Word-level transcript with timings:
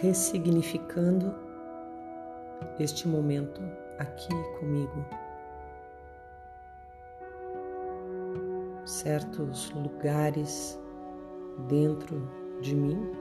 ressignificando 0.00 1.34
este 2.78 3.08
momento 3.08 3.60
aqui 3.98 4.28
comigo. 4.58 5.04
Certos 8.84 9.70
lugares 9.70 10.78
dentro 11.68 12.28
de 12.60 12.74
mim 12.74 13.12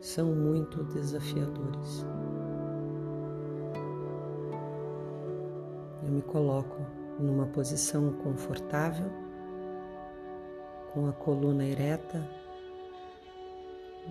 são 0.00 0.34
muito 0.34 0.82
desafiadores. 0.84 2.06
Eu 6.02 6.10
me 6.10 6.22
coloco 6.22 6.76
numa 7.18 7.46
posição 7.46 8.12
confortável, 8.14 9.10
com 10.92 11.08
a 11.08 11.12
coluna 11.12 11.64
ereta 11.64 12.28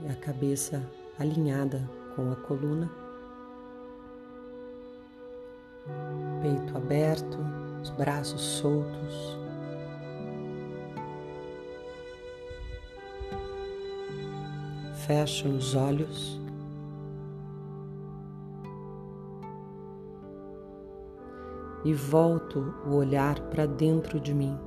e 0.01 0.07
a 0.09 0.15
cabeça 0.15 0.81
alinhada 1.19 1.89
com 2.15 2.31
a 2.31 2.35
coluna, 2.35 2.89
peito 6.41 6.77
aberto, 6.77 7.37
os 7.81 7.89
braços 7.91 8.41
soltos. 8.41 9.37
Fecho 15.05 15.49
os 15.49 15.75
olhos. 15.75 16.39
E 21.83 21.93
volto 21.93 22.73
o 22.87 22.95
olhar 22.95 23.37
para 23.49 23.65
dentro 23.65 24.17
de 24.17 24.33
mim. 24.33 24.57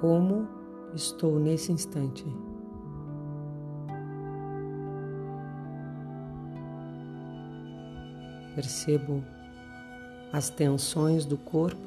Como 0.00 0.48
estou 0.94 1.38
nesse 1.38 1.72
instante. 1.72 2.24
Percebo 8.54 9.22
as 10.32 10.50
tensões 10.50 11.24
do 11.24 11.36
corpo, 11.36 11.78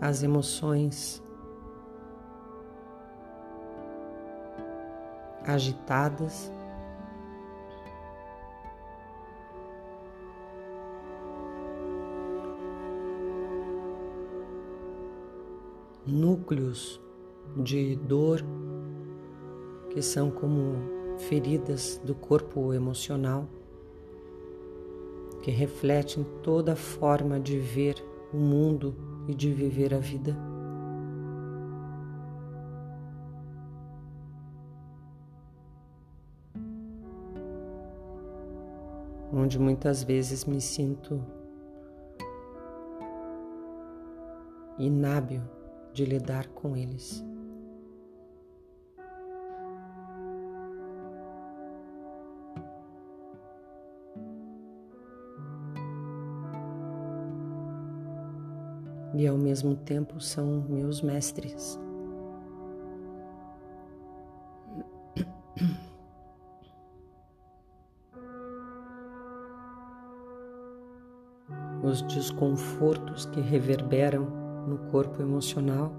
as 0.00 0.22
emoções 0.22 1.22
agitadas. 5.44 6.50
Núcleos 16.06 17.00
de 17.56 17.96
dor 17.96 18.42
que 19.90 20.00
são 20.00 20.30
como 20.30 20.76
feridas 21.18 22.00
do 22.04 22.14
corpo 22.14 22.72
emocional 22.72 23.46
que 25.42 25.50
refletem 25.50 26.24
toda 26.42 26.72
a 26.72 26.76
forma 26.76 27.38
de 27.38 27.58
ver 27.58 28.02
o 28.32 28.36
mundo 28.36 28.94
e 29.28 29.34
de 29.34 29.52
viver 29.52 29.92
a 29.92 29.98
vida. 29.98 30.36
Onde 39.32 39.58
muitas 39.58 40.04
vezes 40.04 40.44
me 40.44 40.60
sinto 40.60 41.20
inábil 44.78 45.42
de 45.92 46.04
lidar 46.04 46.48
com 46.48 46.76
eles. 46.76 47.24
E 59.14 59.26
ao 59.26 59.36
mesmo 59.36 59.76
tempo 59.76 60.20
são 60.20 60.62
meus 60.68 61.02
mestres. 61.02 61.78
Os 71.84 72.00
desconfortos 72.02 73.26
que 73.26 73.40
reverberam 73.40 74.41
no 74.66 74.78
corpo 74.90 75.20
emocional. 75.20 75.92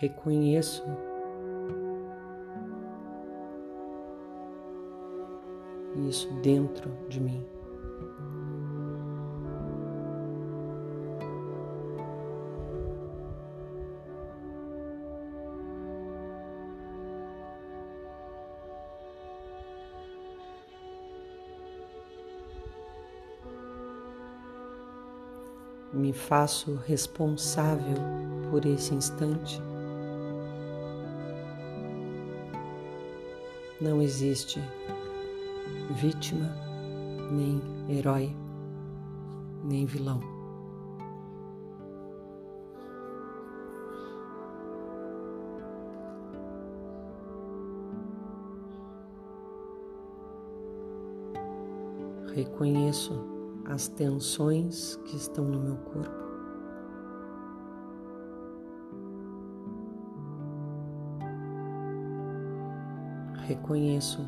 Reconheço 0.00 0.82
isso 6.08 6.32
dentro 6.40 6.90
de 7.08 7.20
mim. 7.20 7.59
Me 25.92 26.12
faço 26.12 26.74
responsável 26.86 27.96
por 28.50 28.64
esse 28.64 28.94
instante. 28.94 29.60
Não 33.80 34.00
existe 34.02 34.60
vítima, 35.96 36.54
nem 37.30 37.60
herói, 37.88 38.34
nem 39.64 39.86
vilão. 39.86 40.20
Reconheço 52.34 53.29
as 53.70 53.86
tensões 53.86 54.96
que 55.04 55.16
estão 55.16 55.44
no 55.44 55.60
meu 55.60 55.76
corpo. 55.76 56.10
Reconheço 63.46 64.26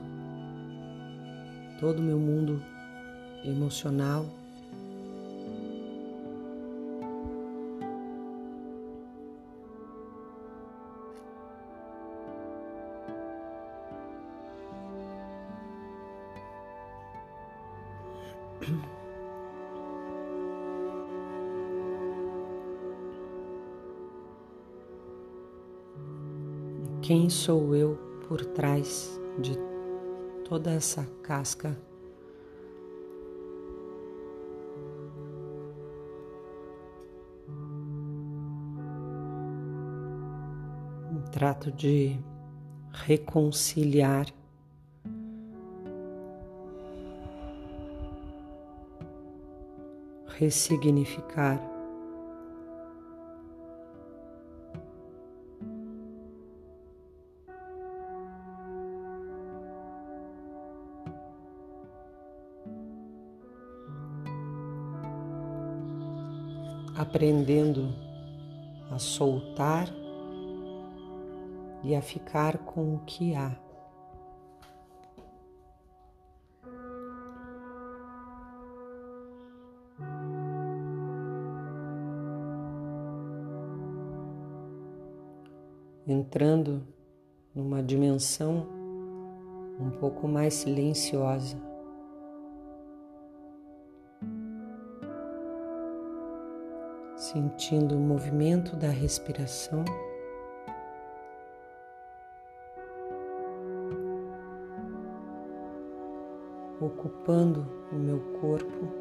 todo 1.81 1.99
o 1.99 2.03
meu 2.03 2.19
mundo 2.19 2.63
emocional 3.45 4.27
Quem 27.03 27.29
sou 27.29 27.75
eu 27.75 27.99
por 28.29 28.45
trás 28.45 29.21
de 29.39 29.59
toda 30.49 30.71
essa 30.71 31.05
casca? 31.23 31.77
trato 41.33 41.73
de 41.73 42.21
reconciliar 42.93 44.27
ressignificar 50.39 51.72
aprendendo 67.13 67.95
a 68.91 68.99
soltar 68.99 69.87
e 71.85 71.95
a 71.95 72.01
ficar 72.01 72.57
com 72.57 72.95
o 72.95 73.01
que 73.01 73.35
há. 73.35 73.55
Entrando 86.07 86.83
numa 87.55 87.83
dimensão 87.83 88.67
um 89.79 89.91
pouco 89.91 90.27
mais 90.27 90.55
silenciosa. 90.55 91.72
Sentindo 97.33 97.97
o 97.97 97.99
movimento 97.99 98.77
da 98.77 98.89
respiração. 98.89 99.87
ocupando 106.79 107.67
o 107.91 107.95
meu 107.95 108.21
corpo. 108.39 108.93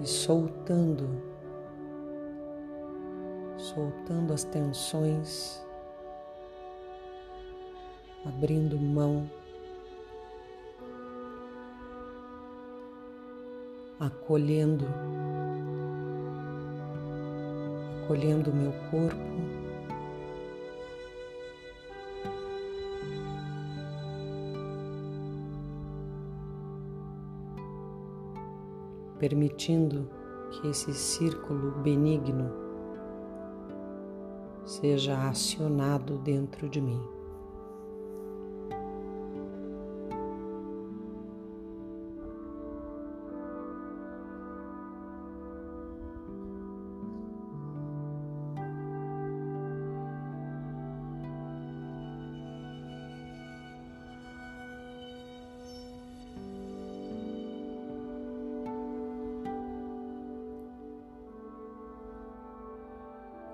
E 0.00 0.06
soltando, 0.06 1.20
soltando 3.56 4.32
as 4.32 4.44
tensões, 4.44 5.66
abrindo 8.24 8.78
mão, 8.78 9.28
acolhendo, 13.98 14.84
acolhendo 18.04 18.52
meu 18.52 18.72
corpo. 18.90 19.36
permitindo 29.18 30.08
que 30.50 30.68
esse 30.68 30.92
círculo 30.92 31.72
benigno 31.82 32.52
seja 34.64 35.28
acionado 35.28 36.18
dentro 36.18 36.68
de 36.68 36.80
mim. 36.80 37.15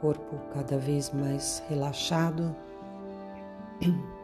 Corpo 0.03 0.37
cada 0.53 0.77
vez 0.77 1.13
mais 1.15 1.63
relaxado. 1.71 2.55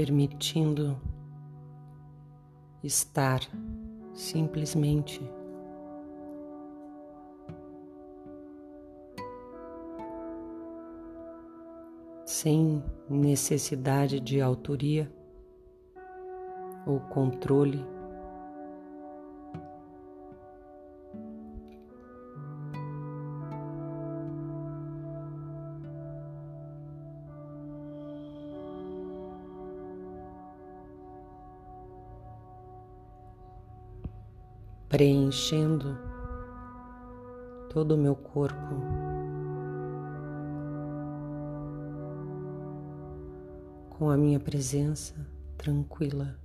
permitindo 0.00 0.98
estar 2.82 3.40
simplesmente 4.14 5.20
sem 12.24 12.82
necessidade 13.10 14.18
de 14.20 14.40
autoria 14.40 15.12
ou 16.86 16.98
controle. 17.00 17.84
Preenchendo 34.90 35.96
todo 37.72 37.92
o 37.92 37.96
meu 37.96 38.16
corpo. 38.16 38.74
Com 43.88 44.10
a 44.10 44.16
minha 44.16 44.40
presença 44.40 45.14
tranquila, 45.56 46.36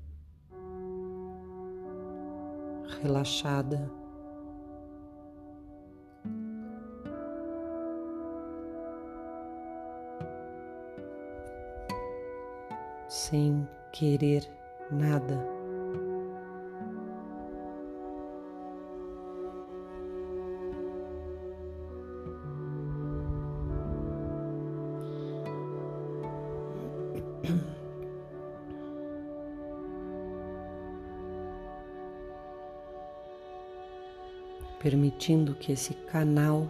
relaxada. 3.01 3.91
Sem 13.07 13.67
querer 13.91 14.47
nada. 14.91 15.54
Permitindo 34.85 35.55
que 35.55 35.71
esse 35.71 35.95
canal 35.95 36.69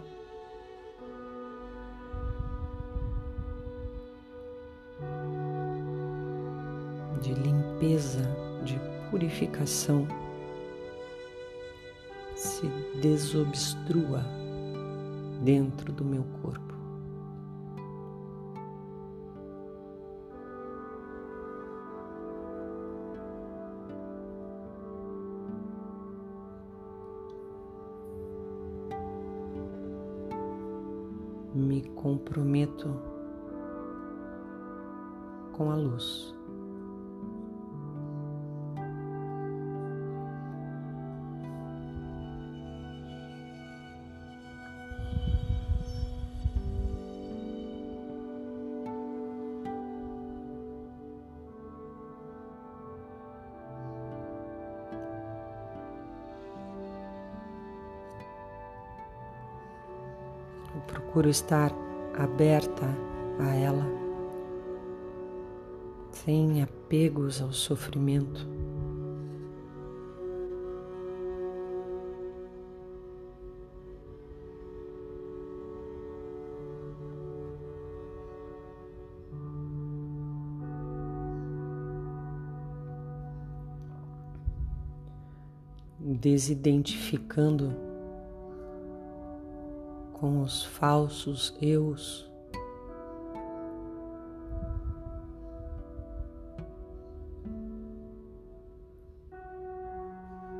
de 7.20 7.34
limpeza, 7.34 8.22
de 8.64 8.80
purificação 9.10 10.08
se 12.34 12.66
desobstrua 13.02 14.24
dentro 15.44 15.92
do 15.92 16.02
meu 16.02 16.24
corpo. 16.40 16.75
Me 31.76 31.82
comprometo 31.90 32.88
com 35.52 35.70
a 35.70 35.76
luz. 35.76 36.35
procuro 60.86 61.28
estar 61.28 61.72
aberta 62.16 62.86
a 63.38 63.54
ela, 63.54 63.86
sem 66.12 66.62
apegos 66.62 67.42
ao 67.42 67.52
sofrimento. 67.52 68.46
Desidentificando 85.98 87.85
com 90.18 90.40
os 90.40 90.64
falsos 90.64 91.54
eus. 91.60 92.30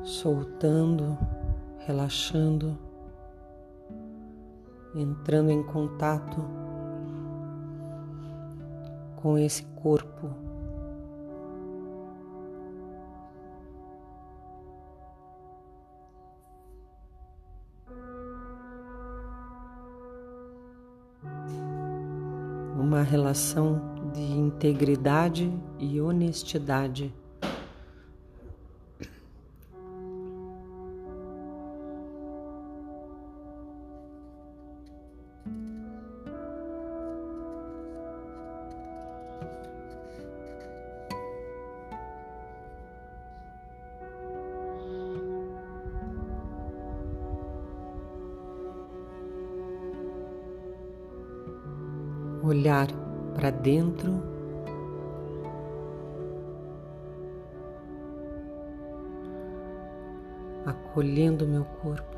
Soltando, 0.04 1.16
relaxando, 1.78 2.78
entrando 4.94 5.50
em 5.50 5.62
contato 5.62 6.44
com 9.16 9.38
esse 9.38 9.64
corpo. 9.76 10.45
Uma 22.96 23.02
relação 23.02 23.78
de 24.14 24.22
integridade 24.22 25.52
e 25.78 26.00
honestidade. 26.00 27.12
Olhar 52.46 52.88
para 53.34 53.50
dentro. 53.50 54.22
Acolhendo 60.64 61.46
meu 61.46 61.64
corpo, 61.64 62.16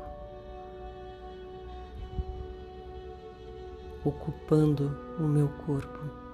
ocupando 4.03 4.97
o 5.19 5.23
meu 5.23 5.47
corpo. 5.65 6.28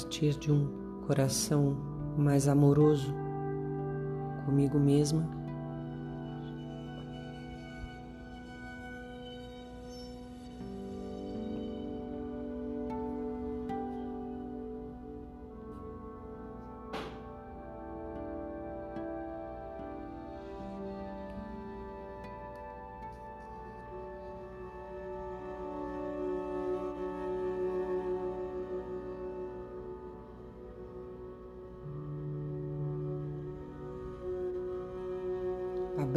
Partir 0.00 0.34
de 0.38 0.50
um 0.50 0.66
coração 1.06 1.76
mais 2.16 2.48
amoroso 2.48 3.14
comigo 4.46 4.78
mesma. 4.78 5.39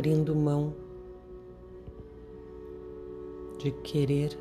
Abrindo 0.03 0.35
mão 0.35 0.75
de 3.57 3.71
querer, 3.71 4.37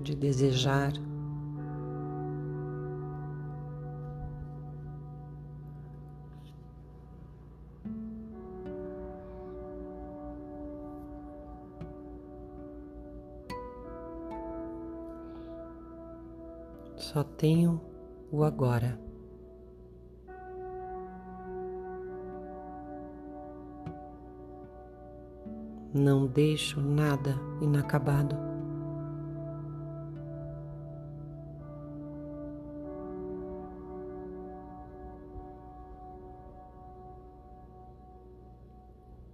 de 0.00 0.16
desejar. 0.16 0.94
Só 16.96 17.22
tenho 17.22 17.78
o 18.30 18.42
agora. 18.42 19.11
Não 25.94 26.26
deixo 26.26 26.80
nada 26.80 27.38
inacabado. 27.60 28.34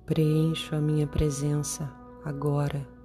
Preencho 0.04 0.74
a 0.74 0.80
minha 0.80 1.06
presença 1.06 1.88
agora. 2.24 2.97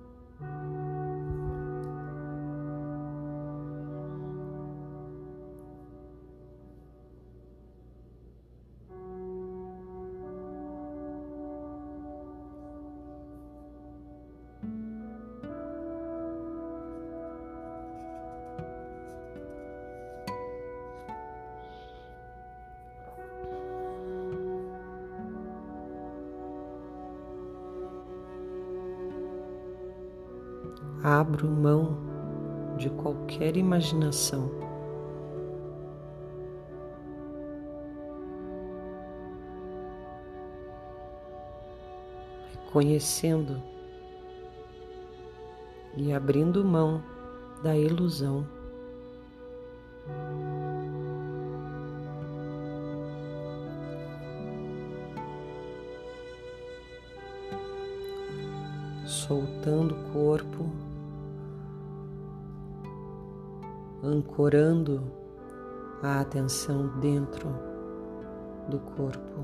Abro 31.04 31.50
mão 31.50 31.98
de 32.78 32.90
qualquer 32.90 33.58
imaginação. 33.58 34.50
Reconhecendo 42.54 43.62
e 45.98 46.14
abrindo 46.14 46.64
mão 46.64 47.04
da 47.62 47.78
ilusão. 47.78 48.48
Soltando 59.06 59.96
o 59.96 60.12
corpo 60.12 60.93
ancorando 64.04 65.02
a 66.02 66.20
atenção 66.20 67.00
dentro 67.00 67.48
do 68.68 68.78
corpo, 68.78 69.40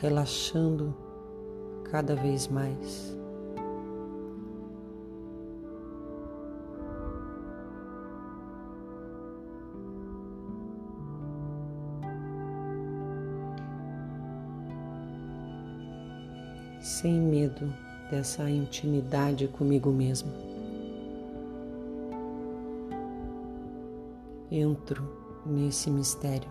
relaxando 0.00 0.94
cada 1.90 2.14
vez 2.14 2.46
mais. 2.46 3.18
Sem 16.80 17.20
medo 17.20 17.72
dessa 18.10 18.48
intimidade 18.48 19.48
comigo 19.48 19.90
mesmo. 19.90 20.51
Entro 24.52 25.02
nesse 25.46 25.90
mistério, 25.90 26.50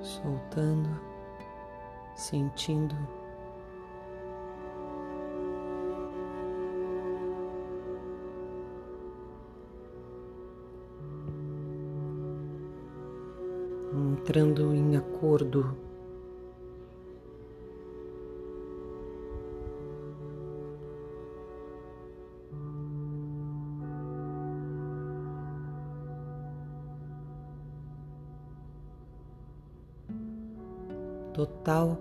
soltando, 0.00 0.88
sentindo. 2.14 2.94
Entrando 13.92 14.74
em 14.74 14.96
acordo 14.96 15.76
total 31.36 31.98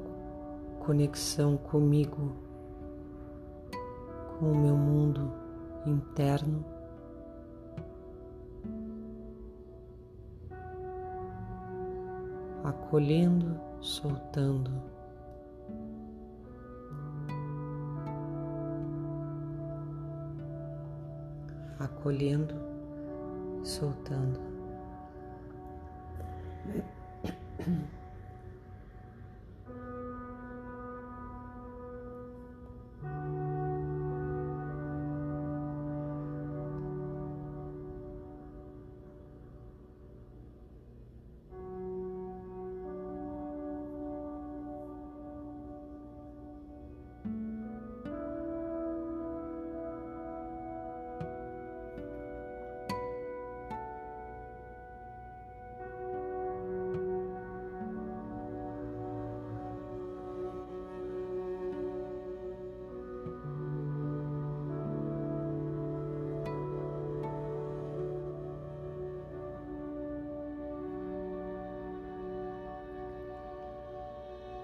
conexão 0.79 1.57
comigo, 1.57 2.31
com 4.39 4.53
o 4.53 4.55
meu 4.55 4.77
mundo 4.77 5.29
interno. 5.85 6.63
Acolhendo, 12.63 13.59
soltando. 13.81 14.71
Acolhendo, 21.77 22.55
soltando. 23.63 24.39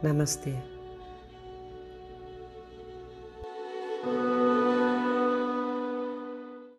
Namastê. 0.04 0.56